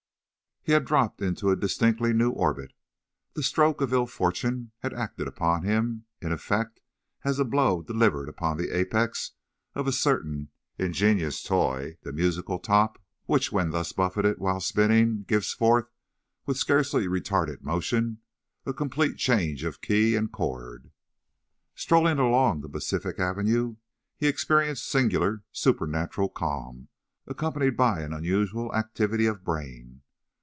He 0.63 0.73
had 0.73 0.85
dropped 0.85 1.23
into 1.23 1.49
a 1.49 1.55
distinctly 1.55 2.13
new 2.13 2.29
orbit. 2.29 2.71
The 3.33 3.41
stroke 3.41 3.81
of 3.81 3.91
ill 3.91 4.05
fortune 4.05 4.69
had 4.81 4.93
acted 4.93 5.27
upon 5.27 5.63
him, 5.63 6.05
in 6.21 6.31
effect, 6.31 6.81
as 7.23 7.39
a 7.39 7.43
blow 7.45 7.81
delivered 7.81 8.29
upon 8.29 8.57
the 8.57 8.69
apex 8.69 9.31
of 9.73 9.87
a 9.87 9.91
certain 9.91 10.49
ingenious 10.77 11.41
toy, 11.41 11.97
the 12.03 12.13
musical 12.13 12.59
top, 12.59 13.01
which, 13.25 13.51
when 13.51 13.71
thus 13.71 13.91
buffeted 13.91 14.37
while 14.37 14.59
spinning, 14.59 15.23
gives 15.23 15.51
forth, 15.51 15.89
with 16.45 16.57
scarcely 16.57 17.07
retarded 17.07 17.63
motion, 17.63 18.19
a 18.63 18.71
complete 18.71 19.17
change 19.17 19.63
of 19.63 19.81
key 19.81 20.15
and 20.15 20.31
chord. 20.31 20.91
Strolling 21.73 22.19
along 22.19 22.61
the 22.61 22.69
pacific 22.69 23.17
avenue, 23.17 23.77
he 24.15 24.27
experienced 24.27 24.85
singular, 24.87 25.41
supernatural 25.51 26.29
calm, 26.29 26.87
accompanied 27.25 27.75
by 27.75 28.01
an 28.01 28.13
unusual 28.13 28.71
a 28.73 28.75
activity 28.75 29.25
of 29.25 29.43
brain. 29.43 30.03